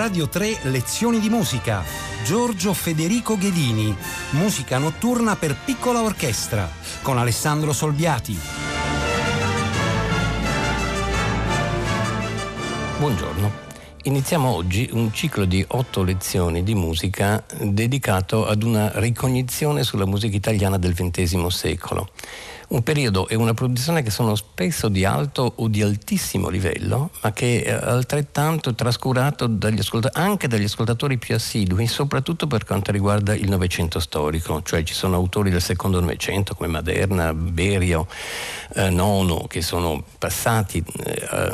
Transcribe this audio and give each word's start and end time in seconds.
Radio 0.00 0.30
3 0.30 0.60
Lezioni 0.62 1.20
di 1.20 1.28
musica. 1.28 1.84
Giorgio 2.24 2.72
Federico 2.72 3.36
Ghedini. 3.36 3.94
Musica 4.30 4.78
notturna 4.78 5.36
per 5.36 5.54
piccola 5.62 6.00
orchestra 6.00 6.66
con 7.02 7.18
Alessandro 7.18 7.74
Solbiati. 7.74 8.34
Buongiorno. 12.98 13.52
Iniziamo 14.04 14.48
oggi 14.48 14.88
un 14.90 15.12
ciclo 15.12 15.44
di 15.44 15.62
otto 15.68 16.02
lezioni 16.02 16.62
di 16.62 16.74
musica 16.74 17.44
dedicato 17.60 18.46
ad 18.46 18.62
una 18.62 18.90
ricognizione 18.94 19.82
sulla 19.82 20.06
musica 20.06 20.34
italiana 20.34 20.78
del 20.78 20.94
XX 20.94 21.44
secolo 21.48 22.08
un 22.70 22.82
periodo 22.82 23.26
e 23.26 23.34
una 23.34 23.54
produzione 23.54 24.02
che 24.02 24.10
sono 24.10 24.36
spesso 24.36 24.88
di 24.88 25.04
alto 25.04 25.54
o 25.56 25.68
di 25.68 25.82
altissimo 25.82 26.48
livello, 26.48 27.10
ma 27.20 27.32
che 27.32 27.64
è 27.64 27.72
altrettanto 27.72 28.74
trascurato 28.74 29.46
dagli 29.46 29.80
anche 30.12 30.46
dagli 30.46 30.64
ascoltatori 30.64 31.18
più 31.18 31.34
assidui, 31.34 31.86
soprattutto 31.88 32.46
per 32.46 32.64
quanto 32.64 32.92
riguarda 32.92 33.34
il 33.34 33.48
Novecento 33.48 33.98
storico, 33.98 34.62
cioè 34.62 34.84
ci 34.84 34.94
sono 34.94 35.16
autori 35.16 35.50
del 35.50 35.62
secondo 35.62 35.98
Novecento 36.00 36.54
come 36.54 36.68
Maderna, 36.68 37.34
Berio, 37.34 38.06
eh, 38.74 38.88
Nono, 38.88 39.46
che 39.48 39.62
sono 39.62 40.04
passati, 40.18 40.82
eh, 41.04 41.52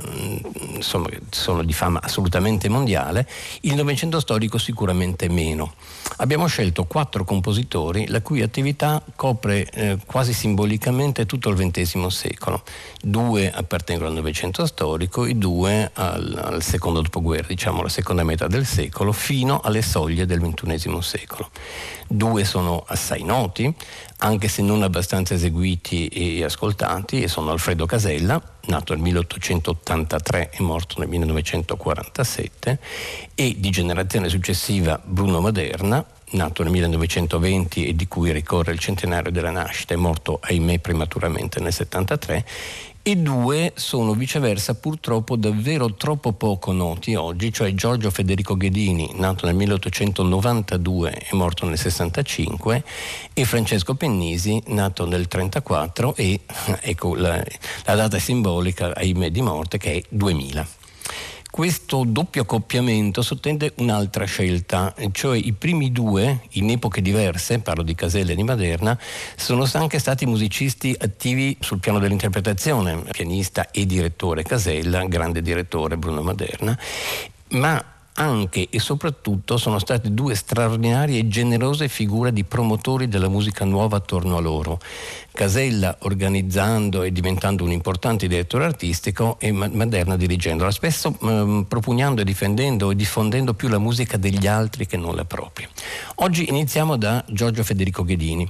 insomma, 0.74 1.08
sono 1.30 1.62
di 1.62 1.72
fama 1.72 2.00
assolutamente 2.02 2.69
mondiale, 2.69 3.27
il 3.62 3.74
Novecento 3.74 4.20
storico 4.20 4.58
sicuramente 4.58 5.30
meno. 5.30 5.74
Abbiamo 6.19 6.46
scelto 6.46 6.84
quattro 6.84 7.24
compositori 7.24 8.06
la 8.08 8.20
cui 8.20 8.42
attività 8.42 9.02
copre 9.14 9.69
eh, 9.70 9.98
quasi 10.05 10.33
simbolicamente 10.33 11.05
tutto 11.12 11.51
il 11.51 11.56
XX 11.56 12.06
secolo. 12.06 12.62
Due 13.01 13.51
appartengono 13.51 14.09
al 14.09 14.14
Novecento 14.14 14.66
storico, 14.66 15.27
i 15.27 15.38
due 15.38 15.91
al, 15.95 16.41
al 16.42 16.62
secondo 16.62 17.01
dopoguerra, 17.01 17.47
diciamo 17.48 17.83
la 17.83 17.88
seconda 17.88 18.24
metà 18.24 18.47
del 18.47 18.67
secolo, 18.67 19.12
fino 19.12 19.61
alle 19.61 19.83
soglie 19.83 20.27
del 20.27 20.41
XXI 20.41 20.98
secolo. 21.00 21.50
Due 22.08 22.45
sono 22.45 22.84
assai 22.86 23.22
noti, 23.22 23.72
anche 24.19 24.48
se 24.48 24.62
non 24.62 24.83
abbastanza 24.83 25.34
eseguiti 25.34 26.08
e 26.08 26.45
ascoltati, 26.45 27.23
e 27.23 27.28
sono 27.28 27.50
Alfredo 27.50 27.86
Casella, 27.86 28.41
nato 28.67 28.92
nel 28.95 29.02
1883 29.02 30.50
e 30.50 30.62
morto 30.62 30.98
nel 30.98 31.08
1947, 31.08 32.78
e 33.34 33.55
di 33.58 33.70
generazione 33.70 34.28
successiva 34.28 35.00
Bruno 35.02 35.41
Maderna, 35.41 36.05
nato 36.30 36.62
nel 36.62 36.72
1920 36.72 37.86
e 37.86 37.94
di 37.94 38.08
cui 38.08 38.32
ricorre 38.32 38.72
il 38.72 38.78
centenario 38.78 39.30
della 39.30 39.50
nascita, 39.50 39.94
è 39.94 39.96
morto 39.96 40.38
ahimè 40.42 40.78
prematuramente 40.78 41.60
nel 41.60 41.72
1973, 41.72 42.44
e 43.08 43.14
due 43.14 43.72
sono 43.77 44.14
viceversa 44.14 44.74
purtroppo 44.74 45.36
davvero 45.36 45.94
troppo 45.94 46.33
poco 46.33 46.72
noti 46.72 47.14
oggi, 47.14 47.52
cioè 47.52 47.72
Giorgio 47.72 48.10
Federico 48.10 48.56
Ghedini, 48.56 49.12
nato 49.14 49.46
nel 49.46 49.55
1892 49.55 51.27
e 51.30 51.36
morto 51.36 51.66
nel 51.66 51.78
65, 51.78 52.83
e 53.33 53.44
Francesco 53.44 53.94
Pennisi, 53.94 54.61
nato 54.66 55.05
nel 55.06 55.28
1934 55.30 56.16
e 56.16 56.40
ecco 56.80 57.14
la, 57.14 57.40
la 57.84 57.94
data 57.94 58.18
simbolica 58.18 58.92
ahimè 58.92 59.30
di 59.30 59.40
morte 59.40 59.78
che 59.78 59.92
è 59.92 60.02
2000 60.08 60.75
questo 61.56 62.04
doppio 62.06 62.42
accoppiamento 62.42 63.22
sottende 63.22 63.72
un'altra 63.76 64.26
scelta, 64.26 64.94
cioè 65.12 65.38
i 65.38 65.54
primi 65.54 65.90
due, 65.90 66.40
in 66.50 66.68
epoche 66.68 67.00
diverse, 67.00 67.60
parlo 67.60 67.82
di 67.82 67.94
Casella 67.94 68.32
e 68.32 68.34
di 68.34 68.42
Maderna, 68.42 68.98
sono 69.36 69.66
anche 69.72 69.98
stati 69.98 70.27
musicisti 70.27 70.94
attivi 70.98 71.56
sul 71.58 71.78
piano 71.78 71.98
dell'interpretazione, 71.98 73.04
pianista 73.10 73.70
e 73.70 73.86
direttore 73.86 74.42
Casella, 74.42 75.06
grande 75.06 75.40
direttore 75.40 75.96
Bruno 75.96 76.20
Maderna, 76.20 76.78
ma 77.52 77.95
anche 78.17 78.69
e 78.70 78.78
soprattutto 78.78 79.56
sono 79.56 79.78
state 79.78 80.12
due 80.12 80.34
straordinarie 80.34 81.19
e 81.19 81.28
generose 81.28 81.89
figure 81.89 82.33
di 82.33 82.45
promotori 82.45 83.08
della 83.08 83.29
musica 83.29 83.64
nuova 83.64 83.96
attorno 83.96 84.36
a 84.36 84.40
loro. 84.40 84.79
Casella 85.33 85.96
organizzando 86.01 87.02
e 87.02 87.13
diventando 87.13 87.64
un 87.64 87.73
importante 87.73 88.27
direttore 88.27 88.64
artistico 88.64 89.36
e 89.39 89.52
Maderna 89.52 90.17
dirigendola, 90.17 90.70
spesso 90.70 91.17
eh, 91.23 91.64
propugnando 91.68 92.23
e 92.23 92.24
difendendo 92.24 92.90
e 92.90 92.96
diffondendo 92.96 93.52
più 93.52 93.68
la 93.68 93.79
musica 93.79 94.17
degli 94.17 94.46
altri 94.46 94.86
che 94.86 94.96
non 94.96 95.14
la 95.14 95.24
propria. 95.24 95.69
Oggi 96.17 96.48
iniziamo 96.48 96.96
da 96.96 97.23
Giorgio 97.29 97.63
Federico 97.63 98.02
Ghedini. 98.02 98.48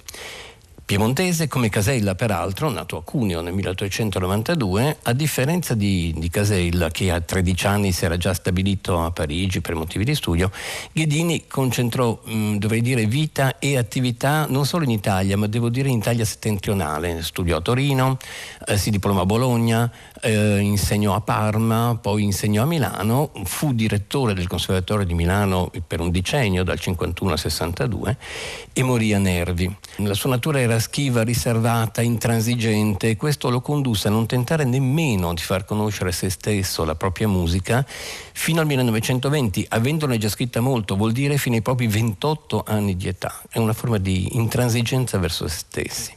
Piemontese 0.87 1.49
come 1.49 1.69
Casella, 1.69 2.15
peraltro, 2.15 2.71
nato 2.71 2.97
a 2.97 3.03
Cuneo 3.03 3.41
nel 3.41 3.53
1892, 3.55 4.99
a 5.03 5.13
differenza 5.15 5.75
di, 5.75 6.15
di, 6.17 6.31
Casella, 6.31 6.93
che 6.93 7.11
a 7.11 7.21
13 7.21 7.67
anni 7.67 7.91
si 7.91 8.05
era 8.05 8.17
già 8.17 8.33
stabilito 8.33 9.03
a 9.03 9.11
Parigi 9.11 9.61
per 9.61 9.75
motivi 9.75 10.05
di 10.05 10.15
studio, 10.15 10.49
Ghedini 10.93 11.49
concentrò, 11.49 12.17
mh, 12.23 12.59
dovrei 12.59 12.83
dire, 12.83 13.05
vita 13.07 13.59
e 13.59 13.77
attività 13.77 14.47
non 14.49 14.65
solo 14.65 14.85
in 14.85 14.91
Italia, 14.91 15.37
ma 15.37 15.49
devo 15.49 15.71
dire 15.71 15.89
in 15.89 15.99
Italia 15.99 16.25
settentrionale. 16.25 17.21
Studiò 17.25 17.57
a 17.57 17.61
Torino, 17.61 18.17
eh, 18.65 18.77
si 18.77 18.91
diplomò 18.91 19.23
a 19.23 19.27
Bologna, 19.27 19.91
eh, 20.27 20.59
insegnò 20.59 21.15
a 21.15 21.21
Parma, 21.21 21.99
poi 22.01 22.25
insegnò 22.25 22.63
a 22.63 22.67
Milano, 22.67 23.31
fu 23.45 23.73
direttore 23.73 24.35
del 24.35 24.49
Conservatorio 24.49 25.07
di 25.07 25.15
Milano 25.15 25.71
per 25.87 26.01
un 26.01 26.11
decennio, 26.11 26.65
dal 26.65 26.79
51 26.79 27.33
al 27.33 27.39
62, 27.39 28.17
e 28.73 28.83
morì 28.83 29.15
a 29.15 29.19
Nervi. 29.19 29.75
La 29.99 30.15
sua 30.15 30.31
natura 30.31 30.61
era 30.61 30.79
schiva, 30.79 31.23
riservata, 31.23 32.03
intransigente 32.03 33.11
e 33.11 33.17
questo 33.17 33.49
lo 33.51 33.61
condusse 33.61 34.09
a 34.09 34.11
non 34.11 34.27
tentare 34.27 34.65
nemmeno 34.65 35.33
di 35.33 35.43
far 35.43 35.65
conoscere 35.65 36.13
se 36.13 36.29
stesso, 36.31 36.85
la 36.85 36.97
propria 36.97 37.29
musica, 37.29 37.87
fino 37.87 38.61
al 38.61 38.67
1920, 38.67 39.67
avendone 39.71 40.19
già 40.19 40.29
scritta 40.29 40.61
molto, 40.61 40.97
vuol 40.97 41.13
dire 41.13 41.39
fino 41.39 41.55
ai 41.55 41.63
propri 41.63 41.87
28 41.87 42.65
anni 42.67 42.97
di 42.97 43.09
età. 43.09 43.43
È 43.49 43.59
una 43.59 43.73
forma 43.73 43.99
di 43.99 44.37
intransigenza 44.37 45.19
verso 45.19 45.47
se 45.49 45.57
stessi. 45.59 46.16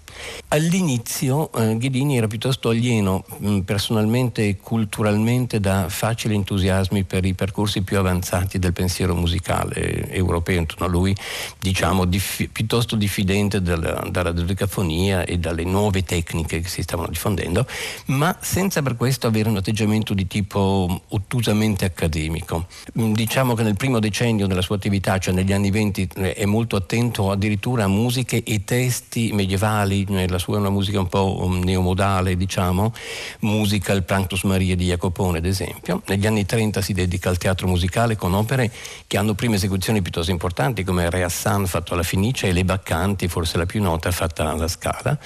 All'inizio 0.49 1.51
eh, 1.53 1.77
Ghedini 1.77 2.17
era 2.17 2.27
piuttosto 2.27 2.69
alieno 2.69 3.23
mh, 3.37 3.49
mm, 3.49 3.59
personalmente 3.59 4.47
e 4.47 4.57
culturalmente 4.57 5.59
da 5.59 5.87
facili 5.89 6.33
entusiasmi 6.33 7.03
per 7.03 7.25
i 7.25 7.33
percorsi 7.33 7.81
più 7.81 7.97
avanzati 7.97 8.57
del 8.57 8.73
pensiero 8.73 9.15
musicale 9.15 10.09
europeo 10.11 10.57
intorno 10.57 10.85
a 10.85 10.89
lui, 10.89 11.15
diciamo 11.59 12.05
dif- 12.05 12.47
piuttosto 12.47 12.95
diffidente 12.95 13.61
dalla, 13.61 14.07
dalla 14.09 14.31
dodecafonia 14.31 15.23
e 15.23 15.37
dalle 15.37 15.63
nuove 15.63 16.03
tecniche 16.03 16.61
che 16.61 16.67
si 16.67 16.81
stavano 16.81 17.09
diffondendo, 17.09 17.67
ma 18.05 18.35
senza 18.41 18.81
per 18.81 18.95
questo 18.95 19.27
avere 19.27 19.49
un 19.49 19.57
atteggiamento 19.57 20.13
di 20.13 20.25
tipo 20.25 21.01
ottusamente 21.09 21.85
accademico. 21.85 22.65
Mh, 22.93 23.03
mm, 23.03 23.13
diciamo 23.13 23.53
che 23.53 23.63
nel 23.63 23.75
primo 23.75 23.99
decennio 23.99 24.47
della 24.47 24.61
sua 24.61 24.75
attività, 24.75 25.17
cioè 25.17 25.33
negli 25.33 25.53
anni 25.53 25.69
venti, 25.69 26.09
eh, 26.15 26.33
è 26.33 26.45
molto 26.45 26.75
attento 26.75 27.31
addirittura 27.31 27.83
a 27.83 27.87
musiche 27.87 28.43
e 28.43 28.63
testi 28.63 29.31
medievali 29.33 30.05
la 30.27 30.37
sua 30.37 30.55
è 30.55 30.59
una 30.59 30.69
musica 30.69 30.99
un 30.99 31.07
po' 31.07 31.43
um, 31.43 31.59
neomodale, 31.59 32.35
diciamo, 32.35 32.93
musica 33.41 33.93
il 33.93 34.03
Planctus 34.03 34.43
Maria 34.43 34.75
di 34.75 34.85
Jacopone, 34.85 35.37
ad 35.37 35.45
esempio. 35.45 36.01
Negli 36.07 36.27
anni 36.27 36.45
30 36.45 36.81
si 36.81 36.93
dedica 36.93 37.29
al 37.29 37.37
teatro 37.37 37.67
musicale 37.67 38.15
con 38.15 38.33
opere 38.33 38.71
che 39.07 39.17
hanno 39.17 39.33
prime 39.33 39.55
esecuzioni 39.55 40.01
piuttosto 40.01 40.31
importanti, 40.31 40.83
come 40.83 41.09
Re 41.09 41.23
Hassan 41.23 41.67
fatto 41.67 41.93
alla 41.93 42.03
Fenice 42.03 42.47
e 42.47 42.51
Le 42.51 42.65
Baccanti, 42.65 43.27
forse 43.27 43.57
la 43.57 43.65
più 43.65 43.81
nota, 43.81 44.11
fatta 44.11 44.49
alla 44.49 44.67
Scala 44.67 45.17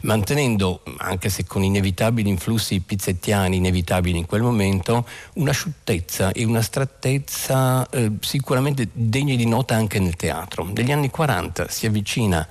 mantenendo, 0.00 0.82
anche 0.98 1.28
se 1.28 1.44
con 1.44 1.64
inevitabili 1.64 2.28
influssi 2.28 2.80
pizzettiani 2.80 3.56
inevitabili 3.56 4.18
in 4.18 4.26
quel 4.26 4.42
momento, 4.42 5.06
un'asciuttezza 5.34 6.32
e 6.32 6.44
un'astrattezza 6.44 7.88
eh, 7.90 8.12
sicuramente 8.20 8.88
degne 8.92 9.36
di 9.36 9.46
nota 9.46 9.74
anche 9.74 9.98
nel 9.98 10.16
teatro. 10.16 10.64
Negli 10.72 10.92
anni 10.92 11.10
40 11.10 11.68
si 11.68 11.86
avvicina 11.86 12.46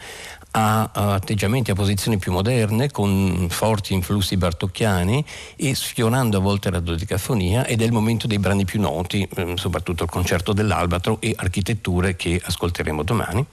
a, 0.57 0.89
atteggiamenti, 0.91 1.69
a 1.69 1.75
posizioni 1.75 2.17
più 2.17 2.31
moderne, 2.31 2.89
con 2.89 3.47
forti 3.49 3.93
influssi 3.93 4.37
bartocchiani 4.37 5.23
e 5.55 5.75
sfiorando 5.75 6.37
a 6.37 6.39
volte 6.39 6.71
la 6.71 6.79
dodicafonia 6.79 7.65
ed 7.65 7.81
è 7.81 7.85
il 7.85 7.91
momento 7.91 8.25
dei 8.25 8.39
brani 8.39 8.65
più 8.65 8.81
noti, 8.81 9.27
ehm, 9.35 9.55
soprattutto 9.55 10.03
il 10.03 10.09
concerto 10.09 10.53
dell'Albatro 10.53 11.21
e 11.21 11.33
architetture 11.37 12.15
che 12.15 12.41
ascolteremo 12.43 13.03
domani, 13.03 13.45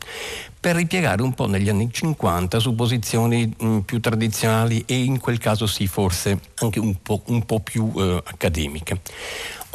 per 0.58 0.76
ripiegare 0.76 1.20
un 1.20 1.34
po' 1.34 1.46
negli 1.46 1.68
anni 1.68 1.90
50 1.92 2.58
su 2.58 2.74
posizioni 2.74 3.52
mh, 3.54 3.78
più 3.80 4.00
tradizionali 4.00 4.82
e 4.86 4.96
in 4.96 5.20
quel 5.20 5.36
caso 5.38 5.66
sì 5.66 5.86
forse 5.86 6.40
anche 6.56 6.78
un 6.78 7.02
po', 7.02 7.20
un 7.26 7.44
po 7.44 7.60
più 7.60 7.92
eh, 7.96 8.22
accademiche. 8.24 9.00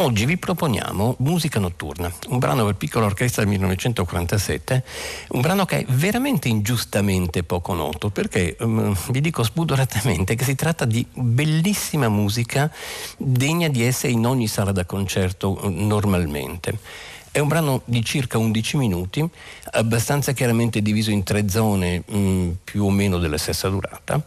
Oggi 0.01 0.25
vi 0.25 0.37
proponiamo 0.37 1.15
Musica 1.19 1.59
notturna, 1.59 2.09
un 2.29 2.39
brano 2.39 2.63
per 2.63 2.75
piccola 2.75 3.05
orchestra 3.05 3.41
del 3.41 3.51
1947, 3.51 4.83
un 5.31 5.41
brano 5.41 5.65
che 5.65 5.79
è 5.79 5.85
veramente 5.89 6.47
ingiustamente 6.47 7.43
poco 7.43 7.73
noto 7.73 8.09
perché 8.09 8.55
um, 8.61 8.95
vi 9.09 9.19
dico 9.19 9.43
spudoratamente 9.43 10.35
che 10.35 10.45
si 10.45 10.55
tratta 10.55 10.85
di 10.85 11.05
bellissima 11.11 12.07
musica 12.07 12.71
degna 13.17 13.67
di 13.67 13.83
essere 13.83 14.13
in 14.13 14.25
ogni 14.25 14.47
sala 14.47 14.71
da 14.71 14.85
concerto 14.85 15.59
uh, 15.65 15.69
normalmente. 15.69 16.77
È 17.39 17.41
un 17.41 17.47
brano 17.47 17.83
di 17.85 18.03
circa 18.03 18.37
11 18.37 18.75
minuti, 18.75 19.25
abbastanza 19.71 20.33
chiaramente 20.33 20.81
diviso 20.81 21.09
in 21.09 21.23
tre 21.23 21.47
zone 21.47 22.03
mh, 22.05 22.17
mm, 22.17 22.51
più 22.65 22.83
o 22.83 22.89
meno 22.89 23.17
della 23.17 23.37
stessa 23.37 23.69
durata. 23.69 24.21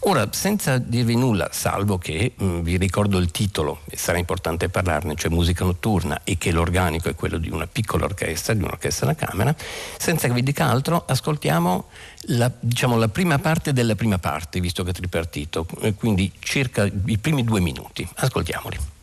Ora, 0.00 0.26
senza 0.32 0.76
dirvi 0.78 1.14
nulla, 1.14 1.48
salvo 1.52 1.96
che 1.96 2.32
mh, 2.34 2.44
mm, 2.44 2.60
vi 2.62 2.76
ricordo 2.76 3.18
il 3.18 3.30
titolo, 3.30 3.82
e 3.88 3.96
sarà 3.96 4.18
importante 4.18 4.68
parlarne, 4.68 5.14
cioè 5.14 5.30
musica 5.30 5.64
notturna 5.64 6.22
e 6.24 6.38
che 6.38 6.50
l'organico 6.50 7.08
è 7.08 7.14
quello 7.14 7.38
di 7.38 7.50
una 7.50 7.68
piccola 7.68 8.06
orchestra, 8.06 8.52
di 8.52 8.64
un'orchestra 8.64 9.06
da 9.06 9.14
camera, 9.14 9.54
senza 9.96 10.26
che 10.26 10.34
vi 10.34 10.42
dica 10.42 10.66
altro, 10.66 11.04
ascoltiamo 11.06 11.84
la, 12.30 12.50
diciamo, 12.58 12.96
la 12.96 13.08
prima 13.08 13.38
parte 13.38 13.72
della 13.72 13.94
prima 13.94 14.18
parte, 14.18 14.58
visto 14.58 14.82
che 14.82 14.90
è 14.90 14.92
tripartito, 14.92 15.68
quindi 15.94 16.32
circa 16.40 16.82
i 16.82 17.18
primi 17.18 17.44
due 17.44 17.60
minuti. 17.60 18.04
Ascoltiamoli. 18.16 18.94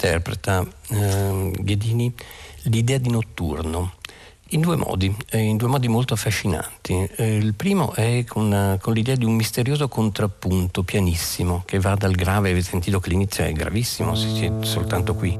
Interpreta 0.00 0.66
eh, 0.88 1.52
Ghedini 1.58 2.12
l'idea 2.64 2.98
di 2.98 3.10
notturno? 3.10 3.92
In 4.52 4.62
due 4.62 4.74
modi, 4.74 5.14
eh, 5.30 5.38
in 5.38 5.56
due 5.56 5.68
modi 5.68 5.86
molto 5.86 6.14
affascinanti. 6.14 7.08
Eh, 7.16 7.36
il 7.36 7.54
primo 7.54 7.92
è 7.92 8.24
con, 8.26 8.78
con, 8.80 8.94
l'idea 8.94 9.14
di 9.14 9.24
un 9.24 9.34
misterioso 9.34 9.86
contrappunto 9.86 10.82
pianissimo 10.82 11.62
che 11.66 11.78
va 11.78 11.94
dal 11.94 12.14
grave, 12.14 12.50
avete 12.50 12.66
sentito 12.66 12.98
che 12.98 13.10
l'inizio 13.10 13.44
è 13.44 13.52
gravissimo, 13.52 14.16
si 14.16 14.28
siete 14.34 14.66
soltanto 14.66 15.14
qui. 15.14 15.38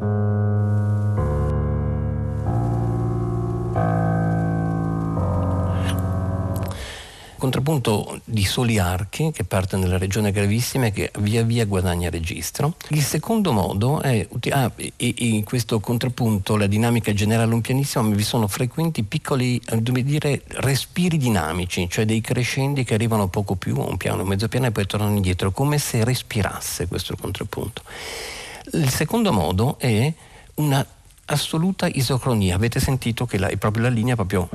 Contrappunto 7.40 8.20
di 8.24 8.44
soli 8.44 8.78
archi 8.78 9.32
che 9.32 9.44
parte 9.44 9.76
nella 9.76 9.98
regione 9.98 10.30
gravissima 10.30 10.86
e 10.86 10.92
che 10.92 11.10
via 11.18 11.42
via 11.42 11.64
guadagna 11.64 12.10
registro. 12.10 12.74
Il 12.90 13.02
secondo 13.02 13.50
modo 13.50 14.00
è, 14.00 14.28
ah, 14.50 14.70
in 14.98 15.42
questo 15.42 15.80
contrappunto 15.80 16.56
la 16.56 16.66
dinamica 16.66 17.12
generale 17.12 17.52
un 17.52 17.62
pianissimo, 17.62 18.08
vi 18.10 18.22
sono 18.22 18.46
frequenti 18.46 19.02
piccoli, 19.02 19.60
eh, 19.66 19.82
come 19.82 20.04
dire, 20.04 20.42
respiri 20.46 21.16
dinamici, 21.16 21.88
cioè 21.90 22.04
dei 22.04 22.20
crescendi 22.20 22.84
che 22.84 22.94
arrivano 22.94 23.28
poco 23.28 23.56
più 23.56 23.76
un 23.76 23.96
piano, 23.96 24.22
mezzo 24.24 24.46
piano 24.46 24.66
e 24.66 24.70
poi 24.70 24.86
tornano 24.86 25.16
indietro, 25.16 25.50
come 25.50 25.78
se 25.78 26.04
respirasse 26.04 26.86
questo 26.86 27.16
contrappunto. 27.16 27.82
Il 28.72 28.90
secondo 28.90 29.32
modo 29.32 29.78
è 29.78 30.12
una 30.54 30.86
assoluta 31.24 31.86
isocronia. 31.86 32.54
Avete 32.54 32.80
sentito 32.80 33.24
che 33.24 33.38
la, 33.38 33.48
è 33.48 33.56
proprio 33.56 33.84
la 33.84 33.88
linea 33.88 34.14
proprio 34.14 34.48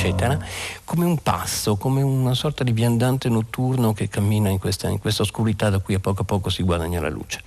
eccetera, 0.00 0.38
come 0.84 1.04
un 1.04 1.18
passo, 1.18 1.76
come 1.76 2.00
una 2.00 2.34
sorta 2.34 2.64
di 2.64 2.72
viandante 2.72 3.28
notturno 3.28 3.92
che 3.92 4.08
cammina 4.08 4.48
in 4.48 4.58
questa, 4.58 4.88
in 4.88 4.98
questa 4.98 5.22
oscurità 5.22 5.68
da 5.68 5.78
cui 5.78 5.94
a 5.94 6.00
poco 6.00 6.22
a 6.22 6.24
poco 6.24 6.48
si 6.48 6.62
guadagna 6.62 7.00
la 7.00 7.10
luce. 7.10 7.42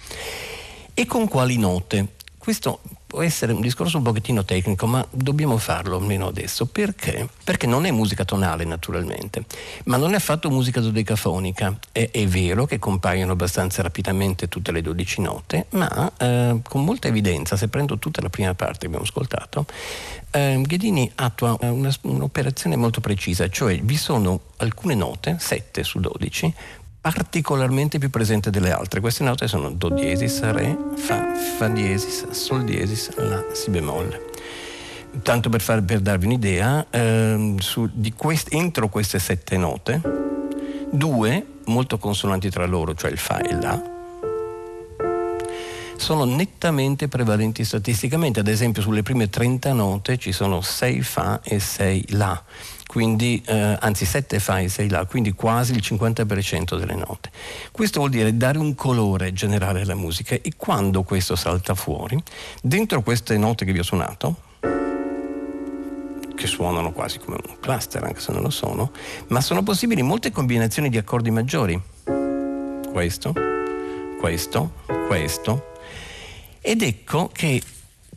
E 0.94 1.06
con 1.08 1.28
quali 1.28 1.58
note? 1.58 2.16
Questo 2.38 2.82
può 3.14 3.22
essere 3.22 3.54
un 3.54 3.62
discorso 3.62 3.98
un 3.98 4.04
pochettino 4.04 4.44
tecnico, 4.44 4.88
ma 4.88 5.06
dobbiamo 5.12 5.58
farlo 5.58 5.98
almeno 5.98 6.26
adesso. 6.26 6.66
Perché? 6.66 7.30
Perché 7.44 7.68
non 7.68 7.86
è 7.86 7.92
musica 7.92 8.26
tonale 8.26 8.66
naturalmente, 8.66 9.46
ma 9.84 9.98
non 9.98 10.14
è 10.14 10.16
affatto 10.16 10.50
musica 10.50 10.82
dodecafonica. 10.82 11.78
È, 11.92 12.10
è 12.10 12.26
vero 12.26 12.66
che 12.66 12.80
compaiono 12.80 13.34
abbastanza 13.34 13.84
rapidamente 13.84 14.48
tutte 14.48 14.72
le 14.72 14.82
12 14.82 15.22
note, 15.22 15.68
ma 15.74 16.12
eh, 16.18 16.60
con 16.68 16.84
molta 16.84 17.08
evidenza, 17.08 17.56
se 17.56 17.68
prendo 17.68 18.00
tutta 18.00 18.20
la 18.20 18.30
prima 18.30 18.56
parte 18.56 18.80
che 18.80 18.86
abbiamo 18.88 19.06
ascoltato, 19.06 19.68
eh, 20.32 20.60
Ghedini 20.66 21.12
attua 21.14 21.56
una, 21.60 21.94
un'operazione 22.02 22.76
molto 22.76 23.00
precisa, 23.00 23.48
cioè 23.48 23.80
vi 23.80 23.96
sono 23.96 24.40
alcune 24.58 24.96
note, 24.96 25.36
7 25.38 25.84
su 25.84 26.00
12, 26.00 26.52
particolarmente 27.04 28.00
più 28.00 28.10
presente 28.10 28.50
delle 28.50 28.72
altre. 28.72 29.02
Queste 29.02 29.26
note 29.26 29.46
sono 29.50 29.70
Do 29.70 29.90
diesis, 29.90 30.40
Re, 30.40 30.78
Fa, 30.96 31.34
Fa 31.58 31.68
diesis, 31.68 32.30
Sol 32.30 32.64
diesis, 32.64 33.14
La, 33.18 33.44
Si 33.52 33.70
bemolle. 33.70 34.32
Tanto 35.22 35.50
per, 35.50 35.60
far, 35.60 35.84
per 35.84 36.00
darvi 36.00 36.28
un'idea, 36.28 36.86
ehm, 36.90 37.58
quest, 38.16 38.54
entro 38.54 38.88
queste 38.88 39.20
sette 39.20 39.58
note, 39.58 40.00
due 40.90 41.46
molto 41.66 41.98
consonanti 41.98 42.50
tra 42.50 42.66
loro, 42.66 42.96
cioè 42.96 43.12
il 43.12 43.18
Fa 43.18 43.42
e 43.42 43.54
La, 43.60 43.84
sono 45.98 46.24
nettamente 46.24 47.10
prevalenti 47.10 47.66
statisticamente, 47.66 48.40
ad 48.40 48.48
esempio 48.48 48.82
sulle 48.82 49.04
prime 49.04 49.30
30 49.30 49.74
note 49.74 50.18
ci 50.18 50.32
sono 50.32 50.62
6 50.62 51.02
Fa 51.02 51.42
e 51.44 51.60
6 51.60 52.06
La 52.12 52.44
quindi, 52.94 53.42
eh, 53.48 53.76
anzi 53.80 54.06
7 54.06 54.38
fa 54.38 54.60
e 54.60 54.70
6 54.70 54.88
là, 54.88 55.06
quindi 55.06 55.32
quasi 55.32 55.74
il 55.74 55.82
50% 55.82 56.78
delle 56.78 56.94
note. 56.94 57.32
Questo 57.72 57.98
vuol 57.98 58.12
dire 58.12 58.38
dare 58.38 58.60
un 58.60 58.76
colore 58.76 59.34
generale 59.34 59.82
alla 59.82 59.96
musica 59.96 60.36
e 60.36 60.52
quando 60.56 61.02
questo 61.02 61.36
salta 61.36 61.74
fuori, 61.74 62.22
dentro 62.62 63.02
queste 63.02 63.36
note 63.40 63.66
che 63.66 63.72
vi 63.72 63.80
ho 63.80 63.84
suonato, 63.84 64.36
che 66.36 66.46
suonano 66.46 66.92
quasi 66.92 67.18
come 67.18 67.40
un 67.44 67.56
cluster, 67.60 68.04
anche 68.04 68.20
se 68.20 68.32
non 68.32 68.44
lo 68.44 68.52
sono, 68.52 68.92
ma 69.30 69.42
sono 69.42 69.64
possibili 69.64 70.04
molte 70.04 70.30
combinazioni 70.30 70.90
di 70.90 71.00
accordi 71.00 71.32
maggiori. 71.32 71.82
Questo, 72.92 73.34
questo, 74.20 74.74
questo. 75.08 75.72
Ed 76.62 76.84
ecco 76.84 77.32
che 77.34 77.60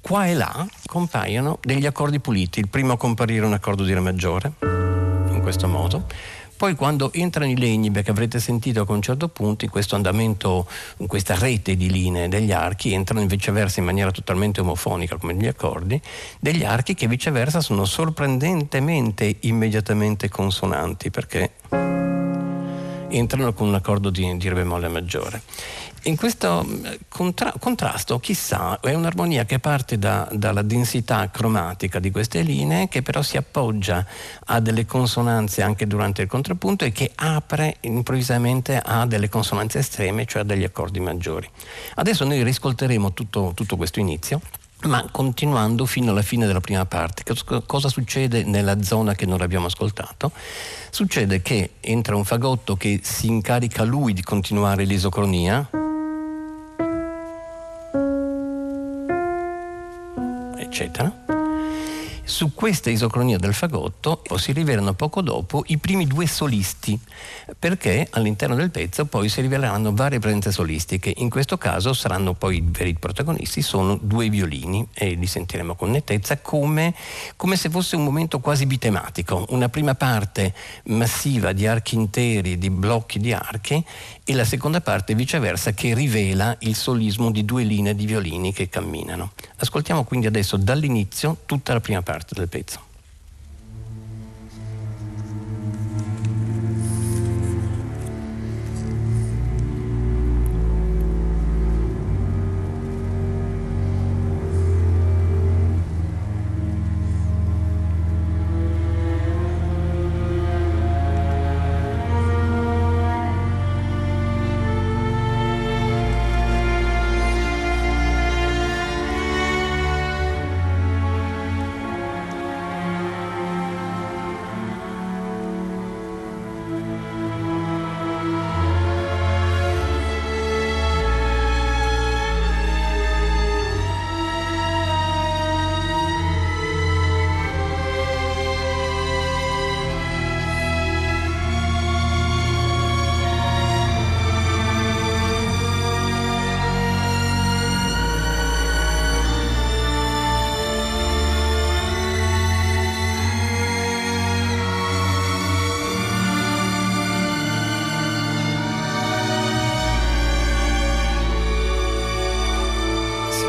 qua 0.07 0.27
e 0.27 0.35
là 0.35 0.65
compaiono 0.87 1.59
degli 1.61 1.85
accordi 1.85 2.21
puliti. 2.21 2.61
Il 2.61 2.69
primo 2.69 2.93
a 2.93 2.97
comparire 2.97 3.43
è 3.43 3.47
un 3.47 3.55
accordo 3.55 3.83
di 3.83 3.93
Re 3.93 3.99
maggiore, 3.99 4.53
in 4.61 5.41
questo 5.43 5.67
modo. 5.67 6.07
Poi 6.57 6.77
quando 6.77 7.13
entrano 7.13 7.51
i 7.51 7.57
legni, 7.57 7.91
perché 7.91 8.13
avrete 8.13 8.39
sentito 8.39 8.87
a 8.87 8.93
un 8.93 9.03
certo 9.03 9.27
punto 9.27 9.67
questo 9.67 9.97
andamento, 9.97 10.69
questa 11.09 11.35
rete 11.35 11.75
di 11.75 11.91
linee 11.91 12.29
degli 12.29 12.53
archi, 12.53 12.93
entrano 12.93 13.27
viceversa 13.27 13.81
in 13.81 13.87
maniera 13.87 14.13
totalmente 14.13 14.61
omofonica 14.61 15.17
come 15.17 15.35
gli 15.35 15.49
accordi, 15.49 16.01
degli 16.39 16.63
archi 16.63 16.95
che 16.95 17.09
viceversa 17.09 17.61
sono 17.61 17.85
sorprendentemente 17.85 19.39
immediatamente 19.41 20.29
consonanti 20.29 21.11
perché 21.11 21.51
entrano 23.09 23.53
con 23.55 23.67
un 23.69 23.75
accordo 23.75 24.11
di, 24.11 24.37
di 24.37 24.49
Re 24.49 24.55
bemolle 24.55 24.89
maggiore. 24.89 25.43
In 26.07 26.15
questo 26.15 26.65
eh, 26.85 27.01
contra- 27.09 27.53
contrasto, 27.59 28.21
chissà, 28.21 28.79
è 28.79 28.95
un'armonia 28.95 29.45
che 29.45 29.59
parte 29.59 29.99
da, 29.99 30.29
dalla 30.31 30.63
densità 30.63 31.29
cromatica 31.31 31.99
di 31.99 32.13
queste 32.13 32.43
linee, 32.43 32.89
che 32.89 33.03
però 33.03 33.23
si 33.23 33.37
appoggia 33.37 34.07
a 34.47 34.61
delle 34.61 34.87
consonanze 34.87 35.63
anche 35.63 35.85
durante 35.89 36.23
il 36.23 36.29
contrappunto 36.29 36.85
e 36.85 36.93
che 36.93 37.11
apre 37.13 37.79
improvvisamente 37.81 38.79
a 38.79 39.05
delle 39.05 39.29
consonanze 39.29 39.81
estreme, 39.81 40.27
cioè 40.27 40.43
a 40.43 40.45
degli 40.45 40.63
accordi 40.63 41.01
maggiori. 41.01 41.51
Adesso 41.97 42.25
noi 42.25 42.45
riscolteremo 42.45 43.13
tutto, 43.13 43.51
tutto 43.55 43.77
questo 43.77 43.99
inizio 43.99 44.41
ma 44.83 45.09
continuando 45.11 45.87
fino 45.87 46.11
alla 46.11 46.23
fine 46.23 46.47
della 46.47 46.61
prima 46.61 46.85
parte. 46.85 47.25
Cosa 47.65 47.89
succede 47.89 48.45
nella 48.45 48.83
zona 48.83 49.15
che 49.15 49.27
non 49.27 49.41
abbiamo 49.41 49.67
ascoltato? 49.67 50.31
Succede 50.91 51.41
che 51.43 51.71
entra 51.81 52.15
un 52.15 52.25
fagotto 52.25 52.77
che 52.77 53.01
si 53.03 53.27
incarica 53.27 53.83
lui 53.83 54.13
di 54.13 54.23
continuare 54.23 54.85
l'isocronia 54.85 55.69
eccetera. 60.77 61.26
Su 62.37 62.53
questa 62.53 62.91
isocronia 62.91 63.39
del 63.39 63.55
fagotto 63.55 64.23
si 64.37 64.53
rivelano 64.53 64.93
poco 64.93 65.23
dopo 65.23 65.65
i 65.69 65.79
primi 65.79 66.07
due 66.07 66.27
solisti, 66.27 67.01
perché 67.59 68.07
all'interno 68.11 68.55
del 68.55 68.71
pezzo 68.71 69.07
poi 69.07 69.31
si 69.31 69.41
riveleranno 69.41 69.95
varie 69.95 70.19
presenze 70.19 70.53
solistiche. 70.53 71.15
In 71.17 71.31
questo 71.31 71.57
caso 71.57 71.95
saranno 71.95 72.35
poi 72.35 72.57
i 72.59 72.63
veri 72.63 72.93
protagonisti, 72.93 73.63
sono 73.63 73.99
due 73.99 74.29
violini 74.29 74.87
e 74.93 75.15
li 75.15 75.27
sentiremo 75.27 75.77
con 75.77 75.91
nettezza 75.91 76.37
come, 76.37 76.95
come 77.37 77.57
se 77.57 77.71
fosse 77.71 77.97
un 77.97 78.05
momento 78.05 78.39
quasi 78.41 78.67
bitematico, 78.67 79.47
una 79.49 79.71
prima 79.71 79.95
parte 79.95 80.53
massiva 80.89 81.53
di 81.53 81.67
archi 81.67 81.95
interi, 81.95 82.59
di 82.59 82.69
blocchi 82.69 83.19
di 83.19 83.33
archi 83.33 83.83
e 84.25 84.35
la 84.35 84.45
seconda 84.45 84.83
parte 84.83 85.15
viceversa 85.15 85.73
che 85.73 85.95
rivela 85.95 86.55
il 86.59 86.77
solismo 86.77 87.31
di 87.31 87.47
due 87.47 87.63
linee 87.63 87.95
di 87.95 88.05
violini 88.05 88.53
che 88.53 88.69
camminano. 88.69 89.31
Ascoltiamo 89.57 90.05
quindi 90.05 90.27
adesso 90.27 90.59
dall'inizio 90.59 91.39
tutta 91.47 91.73
la 91.73 91.81
prima 91.81 92.03
parte 92.03 92.25
Schachtelpizza. 92.27 92.86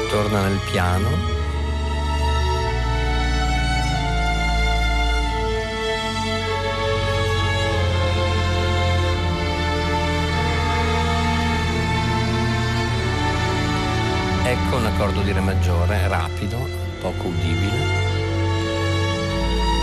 Del 0.10 0.60
pezzo. 0.60 0.72
piano. 0.72 1.10
Ecco 14.44 14.78
un 14.78 14.86
accordo 14.86 15.22
di 15.22 15.32
Re 15.32 15.42
maggiore, 15.42 16.08
rapido, 16.08 16.58
poco 17.02 17.28
udibile. 17.28 18.06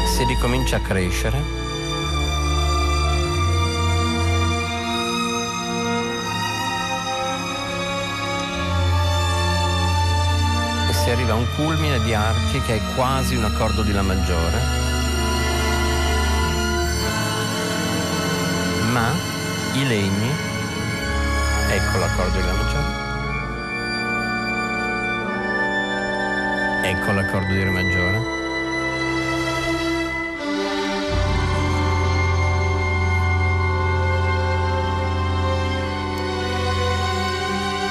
Si 0.07 0.25
ricomincia 0.25 0.77
a 0.77 0.81
crescere. 0.81 1.64
Arriva 11.25 11.33
a 11.33 11.37
un 11.37 11.47
culmine 11.57 12.03
di 12.03 12.13
archi 12.13 12.61
che 12.61 12.77
è 12.77 12.81
quasi 12.95 13.35
un 13.35 13.45
accordo 13.45 13.83
di 13.83 13.93
La 13.93 14.03
maggiore, 14.03 14.59
ma 18.93 19.11
i 19.73 19.87
legni, 19.87 20.31
ecco 21.71 21.99
l'accordo 21.99 22.39
di 22.39 22.47
La 22.47 22.53
maggiore, 22.53 23.03
ecco 26.91 27.13
l'accordo 27.13 27.53
di 27.53 27.63
Re 27.63 27.71
maggiore. 27.71 28.44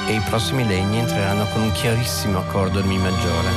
E 0.06 0.14
i 0.14 0.20
prossimi 0.20 0.66
legni 0.66 0.98
entreranno 0.98 1.46
con 1.46 1.62
un 1.62 1.72
chiarissimo 1.72 2.38
accordo 2.38 2.80
in 2.80 2.86
Mi 2.86 2.98
maggiore. 2.98 3.48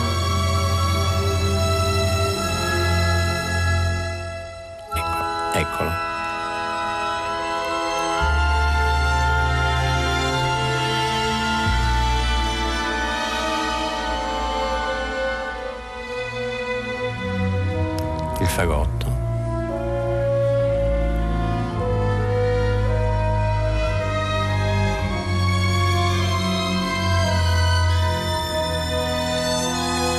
Ecco, 4.93 5.57
eccolo. 5.57 6.05
Il 18.39 18.47
fagotto. 18.47 18.96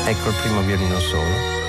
Ecco 0.08 0.30
il 0.30 0.36
primo 0.36 0.62
violino 0.62 0.98
solo. 1.00 1.67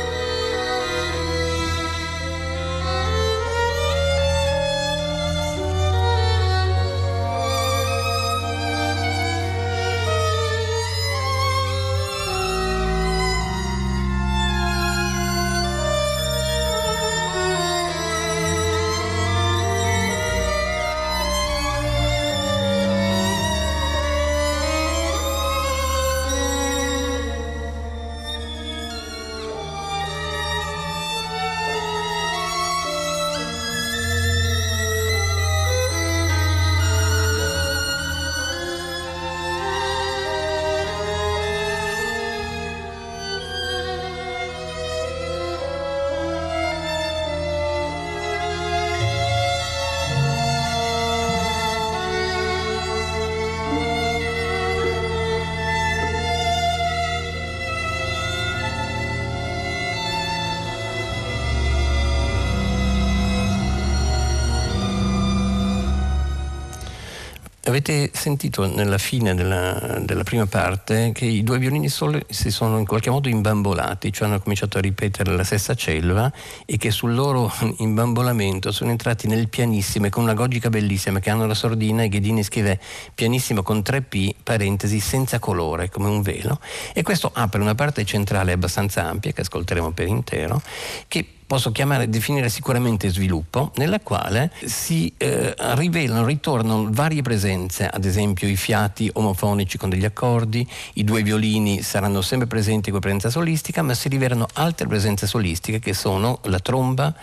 Avete 67.89 68.11
sentito 68.13 68.67
nella 68.67 68.99
fine 68.99 69.33
della, 69.33 69.97
della, 70.03 70.21
prima 70.21 70.45
parte 70.45 71.09
che 71.11 71.25
i 71.25 71.41
due 71.41 71.57
violini 71.57 71.89
soli 71.89 72.23
si 72.29 72.51
sono 72.51 72.77
in 72.77 72.85
qualche 72.85 73.09
modo 73.09 73.29
imbambolati, 73.29 74.13
cioè 74.13 74.27
hanno 74.27 74.39
cominciato 74.39 74.77
a 74.77 74.81
ripetere 74.81 75.35
la 75.35 75.43
stessa 75.43 75.73
celva 75.73 76.31
e 76.67 76.77
che 76.77 76.91
sul 76.91 77.15
loro 77.15 77.51
imbambolamento 77.79 78.71
sono 78.71 78.91
entrati 78.91 79.25
nel 79.25 79.49
pianissimo 79.49 80.05
e 80.05 80.09
con 80.09 80.21
una 80.21 80.33
logica 80.33 80.69
bellissima 80.69 81.17
che 81.17 81.31
hanno 81.31 81.47
la 81.47 81.55
sordina 81.55 82.03
e 82.03 82.09
Ghedini 82.09 82.43
scrive 82.43 82.79
pianissimo 83.15 83.63
con 83.63 83.79
3P, 83.79 84.35
parentesi, 84.43 84.99
senza 84.99 85.39
colore, 85.39 85.89
come 85.89 86.09
un 86.09 86.21
velo. 86.21 86.59
E 86.93 87.01
questo 87.01 87.31
apre 87.33 87.59
una 87.59 87.73
parte 87.73 88.05
centrale 88.05 88.51
abbastanza 88.51 89.07
ampia, 89.07 89.31
che 89.31 89.41
ascolteremo 89.41 89.89
per 89.93 90.05
intero, 90.05 90.61
che 91.07 91.38
posso 91.49 91.71
chiamare, 91.71 92.07
definire 92.09 92.47
sicuramente 92.47 93.09
sviluppo, 93.09 93.71
nella 93.77 93.99
quale 94.01 94.51
si 94.65 95.11
eh, 95.17 95.55
rivelano, 95.57 96.23
ritornano 96.23 96.89
varie 96.91 97.23
presenze, 97.23 97.87
ad 97.87 98.05
esempio 98.05 98.47
i 98.47 98.55
fiati 98.55 99.09
omofonici 99.11 99.79
con 99.79 99.89
degli 99.89 100.05
accordi, 100.05 100.69
i 100.93 101.03
due 101.03 101.23
violini 101.23 101.81
saranno 101.81 102.21
sempre 102.21 102.45
presenti 102.45 102.91
con 102.91 102.99
presenza 102.99 103.31
solistica, 103.31 103.81
ma 103.81 103.95
si 103.95 104.09
rivelano 104.09 104.45
altre 104.53 104.85
presenze 104.85 105.25
solistiche 105.25 105.79
che 105.79 105.95
sono 105.95 106.37
la 106.43 106.59
tromba 106.59 107.15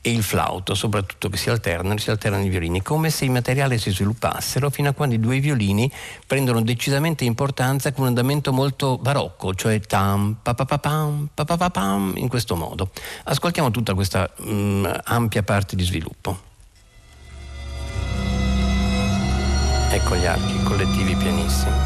e 0.00 0.12
il 0.12 0.22
flauto, 0.22 0.76
soprattutto 0.76 1.28
che 1.28 1.36
si 1.36 1.50
alternano, 1.50 1.98
si 1.98 2.10
alternano 2.10 2.44
i 2.44 2.50
violini, 2.50 2.82
come 2.82 3.10
se 3.10 3.24
i 3.24 3.30
materiali 3.30 3.78
si 3.78 3.90
sviluppassero 3.90 4.70
fino 4.70 4.90
a 4.90 4.92
quando 4.92 5.16
i 5.16 5.18
due 5.18 5.40
violini 5.40 5.90
prendono 6.24 6.62
decisamente 6.62 7.24
importanza 7.24 7.90
con 7.90 8.02
un 8.02 8.10
andamento 8.10 8.52
molto 8.52 8.96
barocco, 8.96 9.56
cioè 9.56 9.80
tam, 9.80 10.36
pa 10.40 10.54
pa 10.54 10.66
pa 10.66 10.78
pam, 10.78 11.30
pa 11.34 11.44
pa 11.44 11.56
pa 11.56 11.70
pam, 11.70 12.12
in 12.14 12.28
questo 12.28 12.54
modo. 12.54 12.92
Ascoltiamo 13.24 13.70
tutta 13.72 13.94
questa 13.94 14.30
mh, 14.36 14.52
mm, 14.52 14.86
ampia 15.04 15.42
parte 15.42 15.74
di 15.74 15.82
sviluppo. 15.82 16.50
Ecco 19.90 20.16
gli 20.16 20.24
archi 20.24 20.62
collettivi 20.62 21.14
pianissimi. 21.16 21.76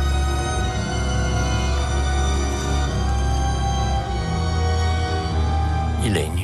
I 6.03 6.11
legni. 6.11 6.36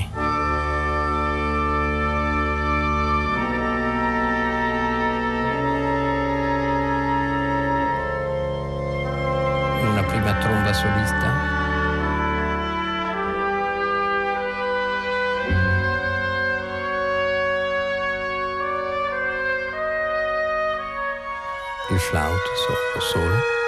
Flauto 22.93 23.01
solo. 23.01 23.62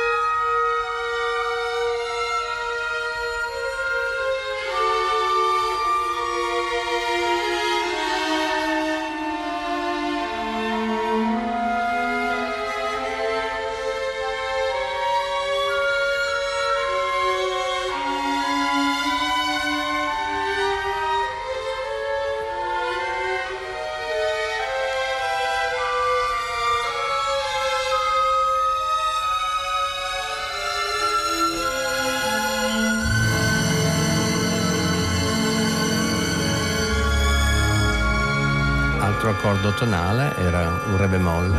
Accordo 39.54 39.72
tonale 39.74 40.34
era 40.38 40.68
un 40.86 40.96
re 40.96 41.08
bemolle. 41.08 41.56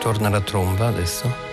Torna 0.00 0.28
la 0.28 0.40
tromba 0.40 0.88
adesso. 0.88 1.47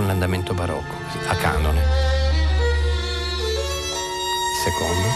Con 0.00 0.08
l'andamento 0.08 0.54
barocco, 0.54 0.94
a 1.26 1.34
canone. 1.34 1.82
Secondo. 4.64 5.08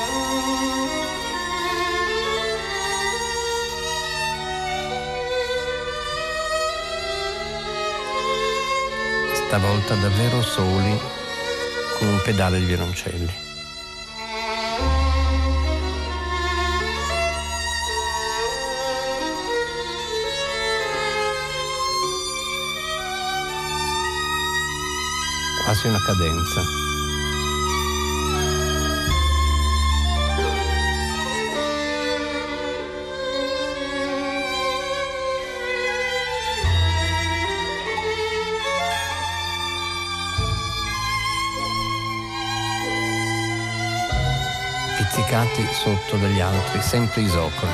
Stavolta 9.47 9.95
davvero 9.95 10.43
soli 10.43 11.01
con 11.99 12.09
un 12.09 12.21
pedale 12.23 12.59
di 12.59 12.67
violoncelli. 12.67 13.44
Quasi 25.65 25.89
una 25.89 26.01
cadenza. 26.01 26.63
pizzicati 44.97 45.67
sotto 45.73 46.17
dagli 46.17 46.41
altri, 46.41 46.81
sempre 46.83 47.23
isocroni, 47.23 47.73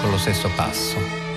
con 0.00 0.10
lo 0.10 0.18
stesso 0.18 0.48
passo. 0.54 1.27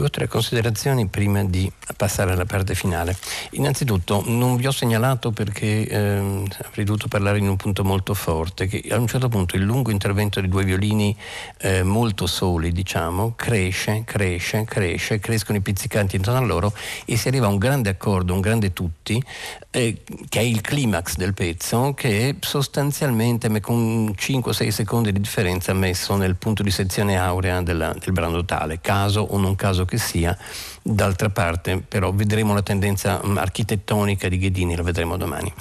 Due 0.00 0.08
o 0.08 0.12
tre 0.12 0.28
considerazioni 0.28 1.08
prima 1.08 1.44
di 1.44 1.70
passare 1.94 2.32
alla 2.32 2.46
parte 2.46 2.74
finale. 2.74 3.14
Innanzitutto 3.50 4.22
non 4.24 4.56
vi 4.56 4.66
ho 4.66 4.70
segnalato 4.70 5.30
perché 5.30 5.86
ehm, 5.86 6.46
avrei 6.64 6.86
dovuto 6.86 7.06
parlare 7.06 7.36
in 7.36 7.46
un 7.46 7.56
punto 7.56 7.84
molto 7.84 8.14
forte, 8.14 8.66
che 8.66 8.82
a 8.88 8.96
un 8.96 9.06
certo 9.06 9.28
punto 9.28 9.56
il 9.56 9.62
lungo 9.62 9.90
intervento 9.90 10.40
di 10.40 10.48
due 10.48 10.64
violini 10.64 11.14
eh, 11.58 11.82
molto 11.82 12.26
soli, 12.26 12.72
diciamo, 12.72 13.34
cresce, 13.36 14.02
cresce, 14.06 14.64
cresce, 14.64 15.18
crescono 15.18 15.58
i 15.58 15.60
pizzicanti 15.60 16.16
intorno 16.16 16.40
a 16.40 16.44
loro 16.44 16.72
e 17.04 17.18
si 17.18 17.28
arriva 17.28 17.44
a 17.44 17.50
un 17.50 17.58
grande 17.58 17.90
accordo, 17.90 18.32
un 18.32 18.40
grande 18.40 18.72
tutti, 18.72 19.22
eh, 19.70 20.02
che 20.30 20.40
è 20.40 20.42
il 20.42 20.62
climax 20.62 21.16
del 21.16 21.34
pezzo, 21.34 21.92
che 21.92 22.36
sostanzialmente 22.40 23.50
con 23.60 24.14
5-6 24.16 24.68
secondi 24.68 25.12
di 25.12 25.20
differenza 25.20 25.74
messo 25.74 26.16
nel 26.16 26.36
punto 26.36 26.62
di 26.62 26.70
sezione 26.70 27.18
aurea 27.18 27.60
della, 27.60 27.94
del 27.98 28.12
brano 28.14 28.46
tale, 28.46 28.80
caso 28.80 29.20
o 29.20 29.36
non 29.36 29.54
caso 29.56 29.88
che 29.90 29.98
sia. 29.98 30.36
D'altra 30.82 31.28
parte 31.28 31.82
però 31.86 32.12
vedremo 32.12 32.54
la 32.54 32.62
tendenza 32.62 33.20
mm, 33.24 33.36
architettonica 33.36 34.28
di 34.28 34.38
Ghedini, 34.38 34.76
la 34.76 34.82
vedremo 34.82 35.16
domani. 35.16 35.52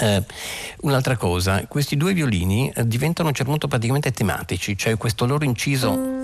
Eh, 0.00 0.24
un'altra 0.80 1.16
cosa, 1.16 1.64
questi 1.68 1.96
due 1.96 2.12
violini 2.12 2.70
eh, 2.74 2.86
diventano 2.86 3.28
a 3.28 3.30
un 3.30 3.36
certo 3.36 3.50
punto 3.52 3.68
praticamente 3.68 4.10
tematici, 4.10 4.76
cioè 4.76 4.96
questo 4.96 5.24
loro 5.24 5.44
inciso 5.44 6.22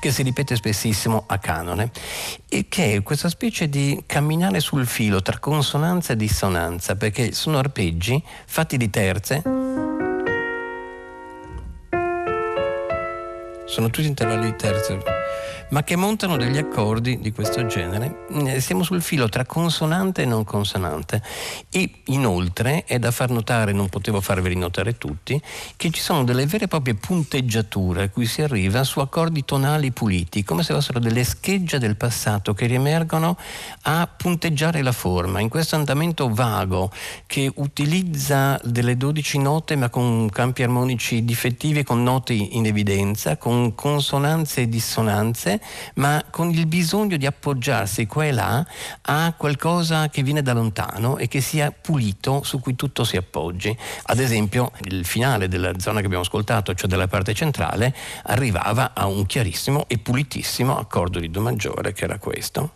che 0.00 0.12
si 0.12 0.22
ripete 0.22 0.54
spessissimo 0.54 1.24
a 1.26 1.38
canone 1.38 1.90
e 2.48 2.66
che 2.68 2.94
è 2.94 3.02
questa 3.02 3.28
specie 3.28 3.68
di 3.68 4.02
camminare 4.06 4.60
sul 4.60 4.86
filo 4.86 5.22
tra 5.22 5.38
consonanza 5.38 6.12
e 6.12 6.16
dissonanza, 6.16 6.94
perché 6.94 7.32
sono 7.32 7.58
arpeggi 7.58 8.22
fatti 8.46 8.76
di 8.76 8.90
terze. 8.90 9.87
Sono 13.68 13.90
tutti 13.90 14.06
intervalli 14.06 14.46
di 14.46 14.56
terze 14.56 15.17
ma 15.70 15.84
che 15.84 15.96
montano 15.96 16.36
degli 16.36 16.56
accordi 16.56 17.18
di 17.18 17.32
questo 17.32 17.66
genere. 17.66 18.26
Eh, 18.46 18.60
siamo 18.60 18.82
sul 18.82 19.02
filo 19.02 19.28
tra 19.28 19.44
consonante 19.44 20.22
e 20.22 20.24
non 20.24 20.44
consonante 20.44 21.22
e 21.70 21.90
inoltre 22.06 22.84
è 22.84 22.98
da 22.98 23.10
far 23.10 23.30
notare, 23.30 23.72
non 23.72 23.88
potevo 23.88 24.20
farveli 24.20 24.56
notare 24.56 24.96
tutti, 24.96 25.40
che 25.76 25.90
ci 25.90 26.00
sono 26.00 26.24
delle 26.24 26.46
vere 26.46 26.64
e 26.64 26.68
proprie 26.68 26.94
punteggiature 26.94 28.04
a 28.04 28.08
cui 28.08 28.26
si 28.26 28.42
arriva 28.42 28.84
su 28.84 29.00
accordi 29.00 29.44
tonali 29.44 29.90
puliti, 29.92 30.42
come 30.42 30.62
se 30.62 30.72
fossero 30.72 30.98
delle 30.98 31.24
schegge 31.24 31.78
del 31.78 31.96
passato 31.96 32.54
che 32.54 32.66
riemergono 32.66 33.36
a 33.82 34.06
punteggiare 34.06 34.82
la 34.82 34.92
forma. 34.92 35.40
In 35.40 35.48
questo 35.48 35.76
andamento 35.76 36.32
vago 36.32 36.90
che 37.26 37.50
utilizza 37.56 38.58
delle 38.64 38.96
12 38.96 39.38
note 39.38 39.76
ma 39.76 39.88
con 39.90 40.28
campi 40.30 40.62
armonici 40.62 41.24
difettivi, 41.24 41.82
con 41.82 42.02
note 42.02 42.32
in 42.32 42.66
evidenza, 42.66 43.36
con 43.36 43.74
consonanze 43.74 44.62
e 44.62 44.68
dissonanze, 44.68 45.17
ma 45.94 46.24
con 46.30 46.50
il 46.50 46.66
bisogno 46.66 47.16
di 47.16 47.26
appoggiarsi 47.26 48.06
qua 48.06 48.24
e 48.24 48.32
là 48.32 48.66
a 49.02 49.34
qualcosa 49.36 50.08
che 50.08 50.22
viene 50.22 50.42
da 50.42 50.52
lontano 50.52 51.18
e 51.18 51.28
che 51.28 51.40
sia 51.40 51.70
pulito, 51.72 52.42
su 52.42 52.60
cui 52.60 52.76
tutto 52.76 53.04
si 53.04 53.16
appoggi. 53.16 53.76
Ad 54.04 54.18
esempio, 54.18 54.72
il 54.82 55.04
finale 55.04 55.48
della 55.48 55.72
zona 55.78 56.00
che 56.00 56.06
abbiamo 56.06 56.24
ascoltato, 56.24 56.74
cioè 56.74 56.88
della 56.88 57.08
parte 57.08 57.34
centrale, 57.34 57.94
arrivava 58.24 58.92
a 58.94 59.06
un 59.06 59.26
chiarissimo 59.26 59.84
e 59.88 59.98
pulitissimo 59.98 60.78
accordo 60.78 61.18
di 61.18 61.30
Do 61.30 61.40
maggiore, 61.40 61.92
che 61.92 62.04
era 62.04 62.18
questo. 62.18 62.72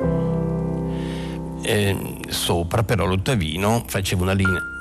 E 1.64 2.18
sopra 2.28 2.82
però 2.82 3.04
l'ottavino 3.06 3.84
faceva 3.86 4.22
una 4.22 4.32
linea 4.32 4.72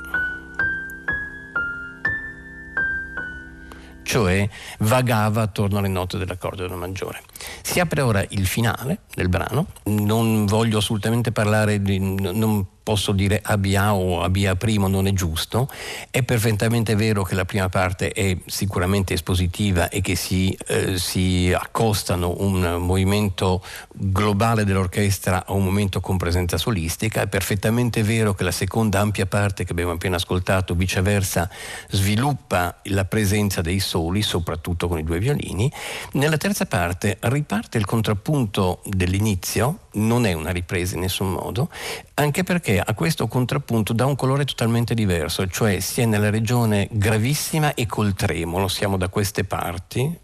cioè 4.12 4.50
vagava 4.80 5.44
attorno 5.44 5.78
alle 5.78 5.88
note 5.88 6.18
dell'accordo 6.18 6.68
do 6.68 6.76
maggiore. 6.76 7.22
Si 7.62 7.80
apre 7.80 8.02
ora 8.02 8.26
il 8.30 8.46
finale 8.46 9.00
del 9.14 9.30
brano, 9.30 9.68
non 9.86 10.46
voglio 10.46 10.80
assolutamente 10.80 11.32
parlare 11.32 11.82
di... 11.82 12.00
Non, 12.00 12.68
posso 12.84 13.12
dire 13.12 13.40
ABA 13.44 13.94
o 13.94 14.22
ABA 14.24 14.56
primo 14.56 14.88
non 14.88 15.08
è 15.08 15.14
giusto, 15.14 15.70
è 16.10 16.24
perfettamente 16.24 16.96
vero 16.96 17.24
che 17.24 17.36
la 17.36 17.46
prima 17.46 17.70
parte 17.70 18.12
è 18.12 18.36
sicuramente 18.46 19.14
espositiva 19.14 19.90
e 19.90 20.02
che 20.02 20.16
si, 20.16 20.58
eh, 20.68 20.98
si 20.98 21.54
accostano 21.56 22.36
un 22.40 22.78
movimento 22.80 23.64
globale 23.94 24.66
dell'orchestra 24.66 25.46
a 25.46 25.54
un 25.54 25.64
momento 25.64 26.00
con 26.02 26.18
presenza 26.18 26.58
solistica, 26.58 27.22
è 27.22 27.28
perfettamente 27.28 28.04
vero 28.04 28.34
che 28.34 28.44
la 28.44 28.52
seconda 28.52 29.00
ampia 29.00 29.26
parte 29.26 29.64
che 29.64 29.72
abbiamo 29.72 29.92
appena 29.92 30.16
ascoltato 30.16 30.74
viceversa 30.74 31.50
sviluppa 31.90 32.80
la 32.86 33.06
presenza 33.06 33.62
dei 33.62 33.80
soli, 33.80 34.22
soprattutto 34.22 34.88
con 34.88 34.98
i 34.98 35.04
due 35.04 35.20
violini, 35.20 35.72
nella 36.14 36.38
terza 36.38 36.66
parte 36.66 37.18
riparte 37.32 37.78
il 37.78 37.86
contrappunto 37.86 38.82
dell'inizio, 38.86 39.88
non 39.94 40.26
è 40.26 40.34
una 40.34 40.52
ripresa 40.52 40.96
in 40.96 41.02
nessun 41.02 41.32
modo, 41.32 41.70
anche 42.16 42.44
perché 42.44 42.80
a 42.80 42.94
questo 42.94 43.28
contrappunto 43.28 43.94
dà 43.94 44.06
un 44.06 44.16
colore 44.16 44.46
totalmente 44.46 44.94
diverso, 44.94 45.48
cioè 45.48 45.80
si 45.80 46.02
è 46.02 46.06
nella 46.06 46.30
regione 46.30 46.88
gravissima 46.92 47.74
e 47.74 47.86
col 47.86 48.14
tremolo, 48.14 48.68
siamo 48.68 48.98
da 48.98 49.10
queste 49.10 49.44
parti. 49.44 50.20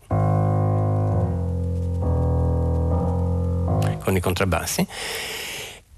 con 4.07 4.15
i 4.15 4.21
contrabbassi 4.21 4.87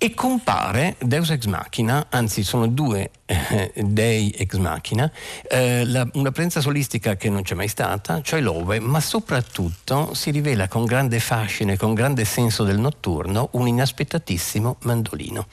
e 0.02 0.14
compare 0.14 0.96
Deus 0.98 1.30
Ex 1.30 1.44
Machina, 1.44 2.06
anzi 2.10 2.42
sono 2.42 2.68
due 2.68 3.12
eh, 3.26 3.74
dei 3.76 4.30
Ex 4.30 4.56
Machina, 4.56 5.12
eh, 5.50 5.84
la, 5.84 6.08
una 6.14 6.32
presenza 6.32 6.62
solistica 6.62 7.18
che 7.18 7.30
non 7.30 7.42
c'è 7.42 7.54
mai 7.54 7.68
stata, 7.68 8.22
cioè 8.22 8.40
l'Ove, 8.40 8.80
ma 8.80 9.02
soprattutto 9.02 10.14
si 10.14 10.32
rivela 10.32 10.70
con 10.70 10.86
grande 10.86 11.20
fascino 11.20 11.74
e 11.74 11.78
con 11.78 11.94
grande 11.94 12.24
senso 12.24 12.64
del 12.64 12.80
notturno 12.80 13.50
un 13.54 13.68
inaspettatissimo 13.68 14.78
mandolino. 14.84 15.48